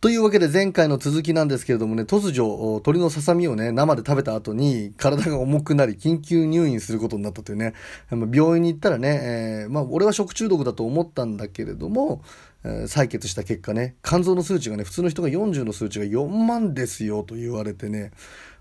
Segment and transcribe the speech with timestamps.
[0.00, 7.74] というわけで前回の続きなんですけれどもね、突如、鶏のささみをね、生で食べた後に体が重くなり緊急入院することになったというね、
[8.12, 12.22] 病院に行ったらね、えー、まあ俺は食中毒だと思ったんだけれども、
[12.62, 18.12] えー、採血した結果ね、肝臓の数値がね、普通の人が40の数値が4万ですよと言われてね、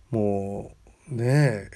[0.10, 0.72] も
[1.12, 1.70] う、ね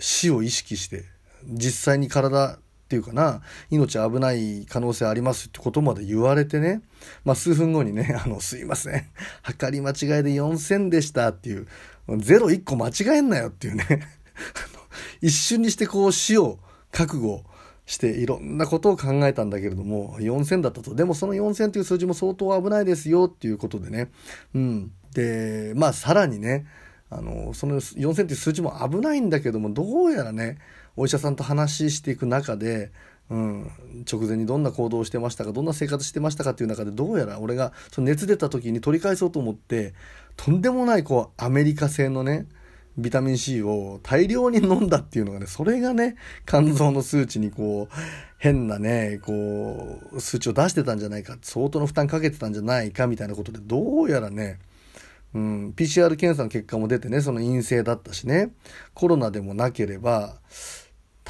[0.00, 1.06] 死を意識して、
[1.46, 6.80] 実際に体っていうかな、命危ない可能性ありますってことまで言われてね、
[7.22, 9.04] まあ数分後にね、 あの、すいません、
[9.42, 11.66] 測り間違いで4000でしたっていう、
[12.08, 13.84] 01個間違えんなよっていうね、
[15.20, 16.58] 一瞬にしてこう死を
[16.90, 17.44] 覚悟
[17.84, 20.94] していろんなことを考えたんだけれども、4000だったと。
[20.94, 24.10] でもその4000という数字も相当危ないですよっていうことでね。
[24.54, 24.92] うん。
[25.12, 26.64] で、まあさらにね、
[27.10, 30.56] あの、その4000という数字も危ないんだけども、どうやらね、
[30.98, 32.90] お医者さんと話していく中で、
[33.30, 33.70] うん、
[34.10, 39.94] 直前にどんな行動をしてましたかどんな生活してましたかっていう中でどうやら俺がその熱出た時に取り返そうと思って
[40.36, 42.46] とんでもないこうアメリカ製のね
[42.96, 46.16] ビタミン C を大量に飲んだっていうのがねそれがね
[46.48, 47.94] 肝臓の数値にこう
[48.38, 54.58] 変なねこう数値を出してたんじゃないか相当の負担かけてたんじゃないかみたいなことでどうやらね
[55.34, 58.50] うん、PCR 検査の結果も出てねその陰性だったしね
[58.94, 60.36] コロナでもなければ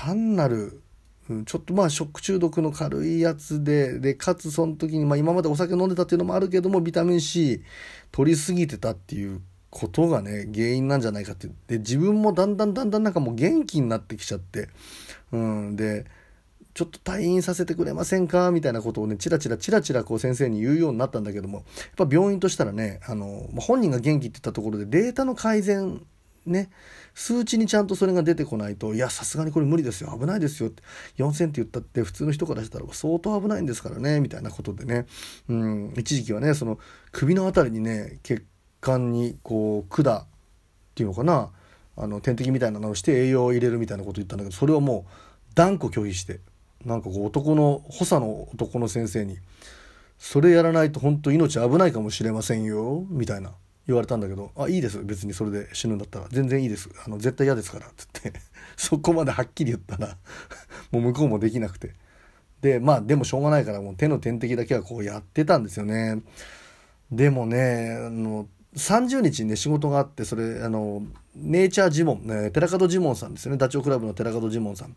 [0.00, 0.80] 単なる、
[1.28, 7.62] うん、ちょっとまあ食中毒の軽いやつで、で、かつその時に、まあ今までお酒飲んでたっていうのもあるけども、ビタミン C
[8.12, 9.40] 取りすぎてたっていう
[9.70, 11.48] ことがね、原因なんじゃないかって。
[11.66, 14.68] で、自分もだんだんだんだんなんかもう元気になってきちゃって、
[15.32, 16.06] うん、で、
[16.74, 18.52] ちょっと退院させてくれませんか？
[18.52, 21.64] みたいなことをね、チラチラチラチラこう先生に言うようになったんだけども、
[21.98, 26.00] やっぱ病院としたらね、あの、本人が元気って言ったところでデータの改善
[26.48, 26.70] ね、
[27.14, 30.82] 数値にちゃんとそれが出てこないと、いや、さすがにこれ無理ですよ、危ないですよって、
[31.18, 35.06] 4000って言ったって普通の人からしたら相当危ないんですからね、みたいなことでね、
[35.48, 36.78] うん、一時期はね、その
[37.12, 38.44] 首の辺りにね、血
[38.80, 40.26] 管にこう管っ
[40.94, 41.50] ていうのかな、
[41.96, 46.40] あの点滴みたいなのをして栄養を入れるみたいなこと言ったんだけど、それをもう断固拒否して、
[46.84, 49.38] なんかこう男の、補佐の男の先生に、
[50.18, 53.52] それやらないと本当命危ないかもしれませんよ、みたいな。
[53.88, 56.26] 言われたんだけど「あいいです別にそれで死ぬんだったら。
[56.30, 56.90] 全然いいです。
[57.04, 58.32] あの絶対嫌ですから」っつって。
[58.76, 60.16] そこまではっきり言ったら
[60.92, 61.94] もう向こうもできなくて。
[62.60, 66.20] でまあでもしょうがないからもう手の点滴だけはこうやってたんですよね。
[67.10, 71.02] でもねあの30日にね仕事があってそれあの
[71.34, 73.58] ネイチャージモン、ね、寺門ジモンさんですよね。
[73.58, 74.96] ダチョウ倶楽部の寺門ジモンさん。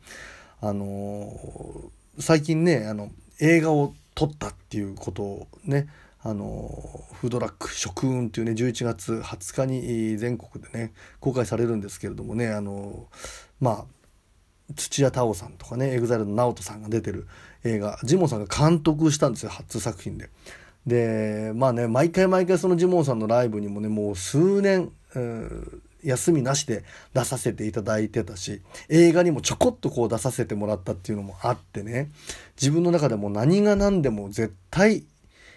[0.59, 3.09] あの最近ねあの
[3.40, 5.88] 映画を撮ったっていうことをね
[6.24, 13.08] あのフードラック「食運」っていうね11月20日に全国でね公開されるんですけれどもねあの
[13.59, 13.86] まあ
[14.76, 17.28] 土屋太鳳さんとかね EXILE の直人さんが出てる
[17.64, 20.30] 映画ジモンさんが監督したんですよ初作品で。
[20.86, 26.84] でまあね毎回毎回そのジモンさんのライブにもねもう数年、えー、休みなしで
[27.14, 32.09] 出させていただいてたし映画にもちょこっとこう出させてもらったっていうのもあってね
[32.59, 35.03] 自分の中でも何が何でも絶対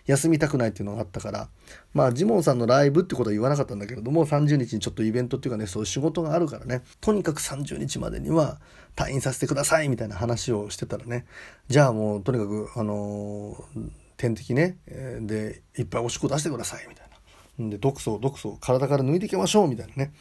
[0.06, 1.48] 休みたくないっていうのがあったから、
[1.94, 8.60] まあ、ジモンさんのライブってことは言わなかったんだけれども、30日にちょっとイベントっていうかね、そういう仕事があるからね、とにかく30日までには
[8.96, 11.24] 退院させてくださいみたいな話をしてたらね、
[11.68, 14.78] じゃあもうとにかく、あのー、点滴ね、
[15.20, 17.70] で、いっぱいおしっこ出してくださいみたいな。
[17.70, 20.12] で、毒素、毒素、体から抜いていきましょうみたいなね。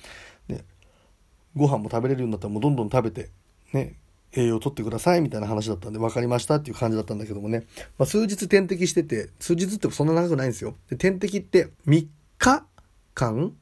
[0.48, 0.64] で、
[1.56, 3.32] ご飯も食べれるようになったらもうどんどん食べて、
[3.74, 3.96] ね、
[4.36, 7.66] 栄養を取ってくださいみたいな話だったんで分かりましたっていう感じだったんだけどもね、
[7.98, 10.76] まあ、数日点滴してて数日ってそんな長くないんですよ。
[10.90, 12.08] で点滴って3
[12.38, 12.66] 日
[13.14, 13.54] 間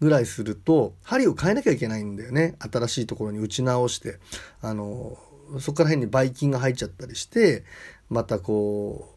[0.00, 2.56] ぐらいすると針を変えなきゃいけないんだよね。
[2.58, 4.18] 新しいところに打ち直して。
[4.60, 5.16] あの
[5.60, 7.64] そこから変にばい菌が入っちゃったりして
[8.08, 9.16] またこ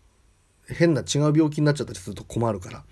[0.69, 2.84] う変な違う病気になっちゃったりすると困るから。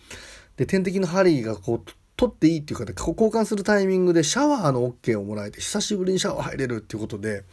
[0.55, 7.43] で点滴の針がこう取っていいっていうか交換するタイミングでシャワーの OK をもらえて久しぶりにシャワー入れるっていうことで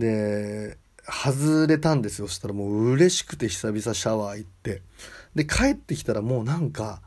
[0.00, 2.26] で、外れたんですよ。
[2.26, 4.82] そしたらもう嬉しくて久々シャワー行って。
[5.34, 7.02] で、帰ってきたらもうなんか、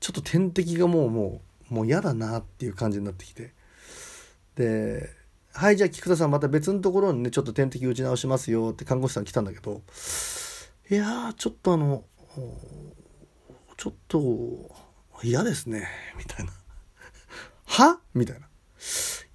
[0.00, 3.54] ちょっと点滴がもうもう、もう嫌だなっていう感じになってきて。
[4.56, 5.08] で、
[5.52, 9.82] はい、じゃあ菊田さんまた別のところにね、ちょっと点滴打ち直しますよって看護師さん来たんだけど、
[10.90, 12.04] いやー、ちょっとあの、
[13.76, 14.70] ちょっと
[15.22, 15.88] 嫌ですね、
[16.18, 16.52] みたいな。
[17.66, 17.98] は？
[18.14, 18.48] みたいな。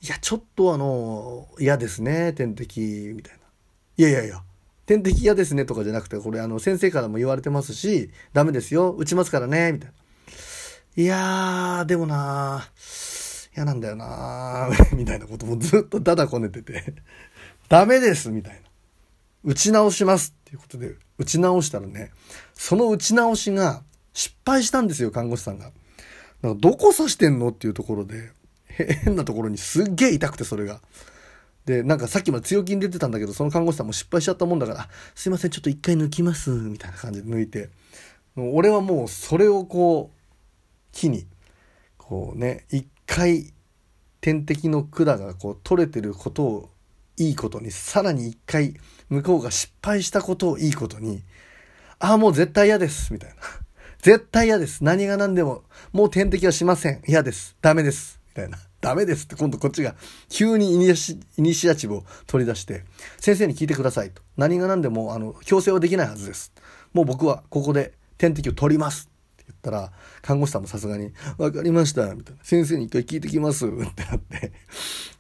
[0.02, 3.40] いや、ちょっとあの、嫌ですね、点滴、みたいな。
[3.98, 4.42] いやいやいや、
[4.86, 9.94] 点滴嫌ですねとかじゃなくて、これあの、先生からも言われてますし、ダメですよ、打ちますからね、みたいな。
[11.04, 16.94] いやー、でもなー、嫌なんだよなー、 みたいなこともずっとだだこねてて、
[17.68, 18.62] ダメです、みたいな。
[19.44, 22.12] 打ち直しますっていうことで、打ち直したらね、
[22.54, 25.72] その打ち直しが失敗したんですよ、看護師さんが。
[26.42, 28.32] かどこ刺してんのっていうところで、
[29.04, 30.82] 変なところにすっげえ痛くて、それが。
[31.66, 37.70] で、なんかさっきまで強気に出てたんだけど、その看護師さんも失敗しちゃったもんだから、すいません、ちょっと一回抜きます、みたいな感じで抜いて。
[38.36, 40.20] 俺はもうそれをこう、
[40.92, 41.28] 木に、
[41.98, 43.54] こうね、一回、
[44.22, 46.70] 天敵の管がこう取れてることを
[47.18, 48.76] いいことに、さらに一回、
[49.10, 51.24] 向こうが失敗したことをいいことに、
[52.00, 53.36] ああ、もう絶対嫌です、みたいな。
[54.02, 54.84] 絶対嫌です。
[54.84, 57.02] 何が何でも、もう天敵はしません。
[57.08, 57.58] 嫌です。
[57.62, 58.20] ダメです。
[58.30, 58.69] みたいな。
[58.82, 59.96] ダメですって今度こっちが
[60.30, 62.84] 急にイニシアチブを取り出して、
[63.18, 64.22] 先生に聞いてくださいと。
[64.38, 66.54] 何が何でも、あの、強制はできないはずです。
[66.94, 69.10] もう僕はここで点滴を取ります。
[69.34, 69.92] って言ったら、
[70.22, 72.16] 看護師さんもさすがに、わかりました。
[72.16, 72.44] みたいな。
[72.44, 73.68] 先生に一回聞いてきます。
[73.68, 74.54] ってなって。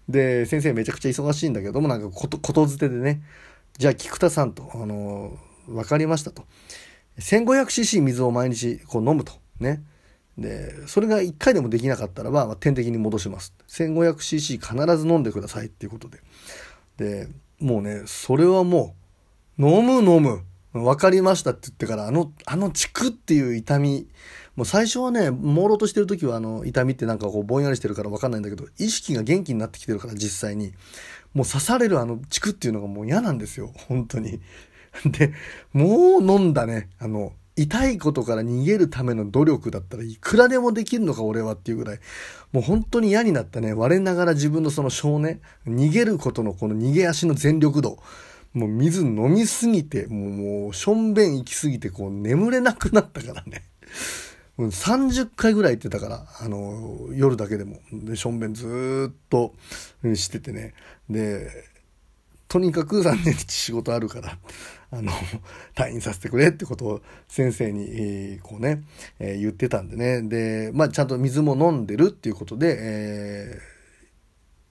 [0.07, 3.21] で、先生めちゃくちゃ忙しいんだけども、なんかこと、ことづてでね、
[3.77, 6.45] じゃあ菊田さんと、あの、わかりましたと。
[7.19, 9.33] 1500cc 水を毎日こう飲むと。
[9.59, 9.83] ね。
[10.39, 13.53] で、それが1回でもできなかったらば、まあ、点滴に戻します。
[13.67, 16.19] 1500cc 必ず飲んでくださいっていうことで。
[16.97, 17.27] で、
[17.59, 18.95] もうね、それはも
[19.57, 20.43] う、飲む飲む。
[20.71, 24.07] 分かりましたって言ってから、あの、あのチクっていう痛み、
[24.55, 30.73] もう最初はね、朦朧としてる時はあの痛みってなんかこうぼんやりしてるから分かんないんだけど、意識が元気になってきてるから実際に、
[31.33, 34.41] もう刺されるあのチクっていうのがもう嫌なんですよ、本当に。
[35.05, 35.33] で、
[35.73, 41.99] もう飲んだね、あの、痛いことから逃げるための努力だったらいくらでもできるのか俺はっていうぐらい、
[42.51, 47.99] もう本当に嫌になったね、我ながら自分のその少年、逃げることのこの逃げ足の全力度、
[48.53, 53.63] もう水飲みすぎて、もう、もう、しょんべん行きすぎて、こう、眠れなくなったからね。
[54.57, 57.79] 30回ぐらい行ってたから、あの、夜だけでも。
[57.93, 59.53] で、しょんべんずっと
[60.15, 60.73] しててね。
[61.09, 61.49] で、
[62.49, 64.37] とにかく3年日仕事あるから、
[64.89, 65.11] あの、
[65.75, 68.81] 退院させてくれってことを先生に、えー、こうね、
[69.19, 70.23] えー、言ってたんでね。
[70.23, 73.59] で、まあ、ちゃんと水も飲んでるっていうことで、え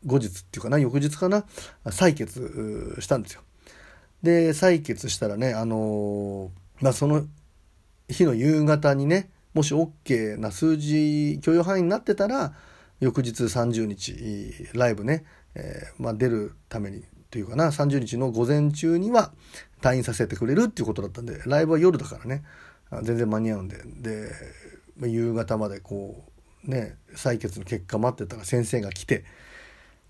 [0.05, 1.45] ー、後日っていうかな、翌日かな、
[1.85, 3.43] 採血したんですよ。
[4.25, 7.27] で、採血したらね、あのまあ、その
[8.09, 12.55] 日の夕方にね、もし OK な数字許容範囲になってたら、
[12.99, 19.33] 翌日30日、ライブね、え、まあ、出るためにっていうかな、30日の午前中には
[19.83, 22.43] 退院させてくれるっていうことだったんで、ライブは夜だからね、
[23.03, 26.25] 全然間に合うんで、で、夕方までこ
[26.67, 29.25] う、ね、採血の結果待ってたら先生が来て、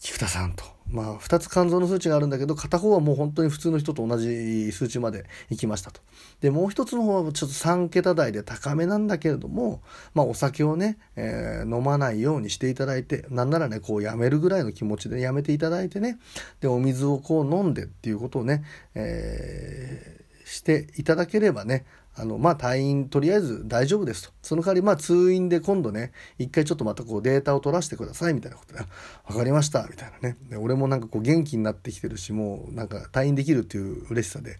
[0.01, 0.65] 菊田さんと。
[0.91, 6.01] まあ、2つ肝臓の数値があるんだけど、片方はもう本当に普通の人と同じ数値まで行きましたと。
[6.41, 9.83] で、もう一つの方はちょっと3桁台で高めなんだけれども、
[10.15, 16.19] まあ、お酒をね、えー、飲まないようにしていただいて、なんならね、こうやめるぐらいの気持ちでやめていただいてね、
[16.61, 18.65] で、お水をこう飲んでっていうことをね、
[18.95, 21.85] えー、していただければね、
[22.19, 24.33] あの、まあ、退院とりあえず大丈夫ですと。
[24.43, 28.87] その代わり、まあ、通院で今度ね、一回ちょっとまたこうデータを取らせてくださいみたいなことで、わ
[29.35, 30.37] かりました、みたいなね。
[30.51, 34.59] で、俺もなんかこう元気になってきてるし、もうなんか退院できるっていう嬉しさで、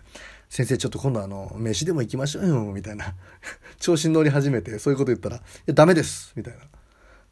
[0.49, 3.15] 先生ちょっと今度あの、飯でも行きましょうよ、みたいな。
[3.79, 6.61] 調子に乗り始めて、そういうこと言ったら、いや、ダメです、みたいな。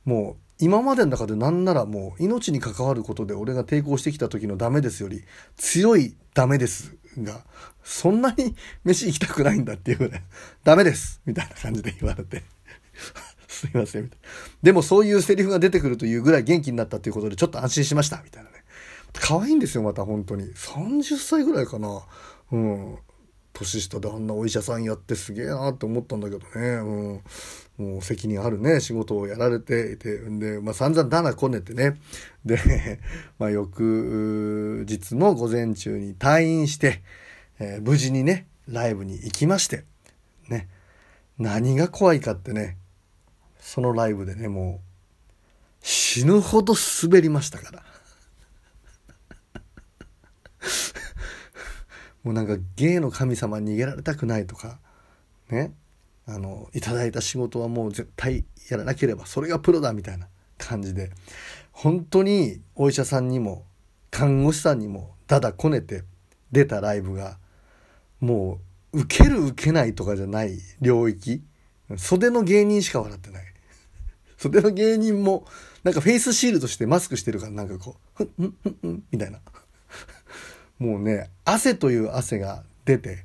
[0.05, 5.23] もう、今までの中でなんならもう命に関わることで俺が抵抗してきた時のダメですより
[5.57, 7.45] 強いダメですが、
[7.85, 8.55] そんなに
[8.85, 10.23] 飯行きたくないんだっていうぐらい、
[10.65, 12.43] ダメですみたいな感じで言われて。
[13.49, 14.27] すいません、みたいな。
[14.63, 18.57] でもそういうセリフが出てくるというぐらい元気になったということでちょっと安心しました、みたいなね。
[19.15, 20.45] 可愛いんですよ、また本当に。
[20.55, 22.03] 30歳ぐらいかな。
[22.53, 22.99] うん。
[23.59, 26.69] 年下であんなお医者さんやってすげえなって思ったんだけどね。
[27.79, 27.87] うん。
[27.93, 31.97] もう責任あるね、仕事をやられていてん、で、まあ散々だなこねてね。
[32.45, 33.01] で、
[33.39, 37.03] まあ翌日の午前中に退院して、
[37.59, 39.85] えー、無事にね、ライブに行きまして、
[40.49, 40.69] ね。
[41.39, 42.77] 何が怖いかってね、
[43.59, 44.87] そのライブでね、もう、
[45.83, 47.83] 死ぬほど滑りましたから。
[52.27, 54.81] もうなんか芸の神様に逃げられたくないとか、
[55.49, 55.73] ね。
[56.27, 60.27] あの、いただいた仕事はもう絶対やらなければ、それがプロだみたいな
[60.59, 61.13] 感じで、
[61.71, 63.65] 本当にお医者さんにも、
[64.11, 66.03] 看護師さんにも、だだこねて
[66.51, 67.39] 出たライブが、
[68.19, 68.59] も
[68.93, 71.45] う、受ける受けないとかじゃない領域。
[71.97, 73.45] 袖の芸人しか笑ってない。
[74.37, 75.47] 袖の芸人も、
[75.85, 79.39] なんかフェイスシールドしてマスクしてるから、なんかこう、ふん、ふん、ふん、みたいな。
[80.79, 83.25] もうね、汗という汗が出て、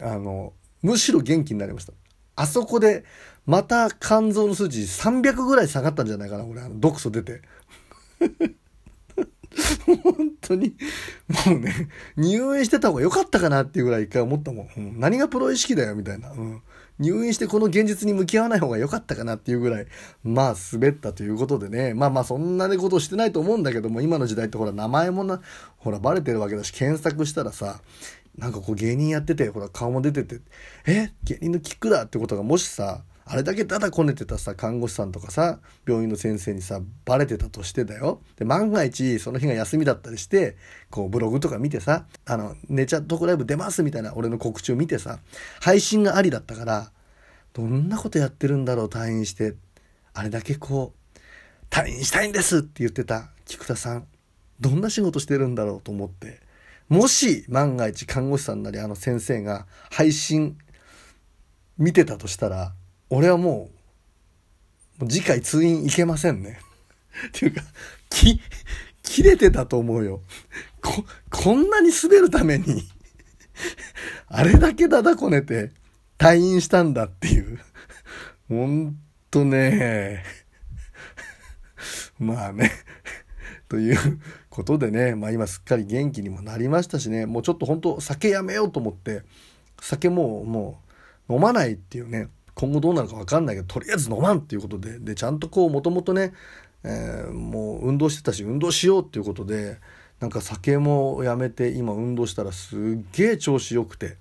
[0.00, 0.52] あの、
[0.82, 1.92] むしろ元気になりました。
[2.36, 3.04] あそこで、
[3.46, 7.42] また肝臓の数値300ぐらい下がったんじゃないかな、これ、あの、毒素出て。
[9.84, 10.76] 本当に、
[11.46, 14.68] もうね、入院してた方が良かったかなっていうぐらい一回思ったもん。
[14.76, 16.30] うん、何がプロ意識だよ、みたいな。
[16.30, 16.62] うん。
[17.00, 19.86] 入院してこの現実に向き合わない方が良かったかなっていうぐらい、
[20.22, 25.40] まあ滑ったということでね、まあまあそんなねことしてないと思うんだけども、今の時代ってほら名前もな、
[25.78, 27.80] ほらバレてるわけだし、検索したらさ、
[28.36, 30.40] なんかこう芸人やってて、ほら顔も出てて、
[30.86, 38.20] え芸人のキックだってことがもしさ、あれだけただこねてたさ、看護師さんとかさ、病院の先生にさ、バレてたとしてだよ。
[38.36, 40.56] で、万が一、その日が休みだったりして、
[40.90, 45.20] こう、ブログとか見てさ、あの、寝ちゃトークライブ出ますみたいな俺の告知を見てさ、
[45.60, 46.90] 配信がありだったから、
[47.52, 49.54] どんなことやってるんだろう、退院して。
[50.12, 51.18] あれだけこう、
[51.70, 54.08] 退院したいんですって言ってた菊田さん。
[54.58, 56.40] どんな仕事してるんだろうと思って。
[56.88, 60.58] もし、万が一看護師さんなりあの先生が配信
[61.78, 62.74] 見てたとしたら、
[63.10, 63.70] 俺はも
[64.98, 66.60] う、もう次回通院行けませんね。
[67.28, 67.62] っていうか、
[68.08, 68.40] き、
[69.02, 70.22] 切れてたと思うよ。
[70.80, 72.88] こ、こんなに滑るために
[74.28, 75.72] あれだけだだこねて
[76.18, 77.60] 退院したんだっていう。
[78.48, 78.96] ほん
[79.30, 80.24] とね、
[82.18, 82.72] まあね
[83.68, 89.22] ということでね、まあ今すっかり元気にもなりましたしね、もうちょっと本当酒やめようと思って、
[89.80, 90.82] 酒もも
[91.28, 92.28] う飲まないっていうね、
[92.60, 94.98] 今後どうなるか分かんないけどとりあえず飲まんっていうことで。
[94.98, 96.34] でちゃんとこうもともとね、
[96.84, 99.78] えー、もう運動してたし運動しようっていうことで
[100.20, 102.78] なんか酒もやめて今運動したらすっ
[103.12, 104.18] げえ調子よくて。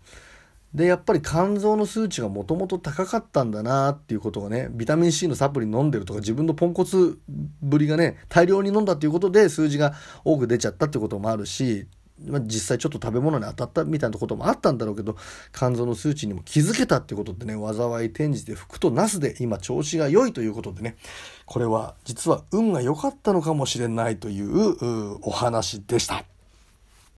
[0.74, 7.18] でやっぱり肝臓の数値がもともと高かったんだなっていうことがねビタミン C のサプリ飲んでるとか自分のポンコツ
[7.64, 11.88] ぶりがね大量に飲んだっていうことで数字が多く出ちゃったっていうこともあるし
[12.28, 15.16] まあ、実際ちょっと食べ物に当たったみたいなこともあったんだろうけど
[15.54, 20.98] 肝臓の数値にも気づけたってことでね災い転じて服となすで今調子が良いということでね
[21.46, 26.24] これは実は運が良かったのかもしれないというお話でした。